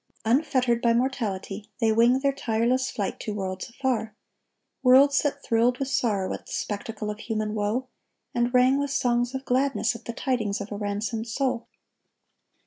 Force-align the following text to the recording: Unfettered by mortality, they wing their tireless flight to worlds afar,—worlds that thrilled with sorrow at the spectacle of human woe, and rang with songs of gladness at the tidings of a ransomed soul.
Unfettered 0.25 0.81
by 0.81 0.93
mortality, 0.93 1.69
they 1.79 1.91
wing 1.91 2.21
their 2.21 2.31
tireless 2.33 2.89
flight 2.89 3.19
to 3.19 3.35
worlds 3.35 3.69
afar,—worlds 3.69 5.19
that 5.21 5.43
thrilled 5.43 5.77
with 5.77 5.89
sorrow 5.89 6.33
at 6.33 6.47
the 6.47 6.51
spectacle 6.51 7.11
of 7.11 7.19
human 7.19 7.53
woe, 7.53 7.87
and 8.33 8.51
rang 8.51 8.79
with 8.79 8.89
songs 8.89 9.35
of 9.35 9.45
gladness 9.45 9.95
at 9.95 10.05
the 10.05 10.11
tidings 10.13 10.59
of 10.59 10.71
a 10.71 10.75
ransomed 10.75 11.27
soul. 11.27 11.67